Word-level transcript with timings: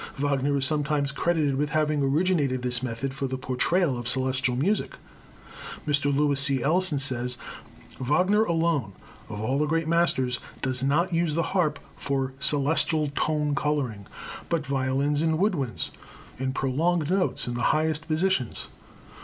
Wagner 0.17 0.57
is 0.57 0.65
sometimes 0.65 1.11
credited 1.11 1.57
with 1.57 1.69
having 1.69 2.01
originated 2.01 2.63
this 2.63 2.81
method 2.81 3.13
for 3.13 3.27
the 3.27 3.37
portrayal 3.37 3.99
of 3.99 4.07
celestial 4.07 4.55
music. 4.55 4.95
Mr. 5.85 6.11
Louis 6.11 6.39
C. 6.41 6.63
Elson 6.63 6.97
says: 6.97 7.37
"Wagner, 7.99 8.43
alone, 8.43 8.93
of 9.29 9.39
all 9.41 9.59
the 9.59 9.67
great 9.67 9.87
masters, 9.87 10.39
does 10.63 10.81
not 10.83 11.13
use 11.13 11.35
the 11.35 11.43
harp 11.53 11.77
for 11.97 12.33
celestial 12.39 13.09
tone 13.09 13.53
coloring, 13.53 14.07
but 14.49 14.65
violins 14.65 15.21
and 15.21 15.37
wood 15.37 15.53
winds, 15.53 15.91
in 16.39 16.51
prolonged 16.51 17.11
notes 17.11 17.47
in 17.47 17.53
the 17.53 17.61
highest 17.69 18.07
positions. 18.07 18.69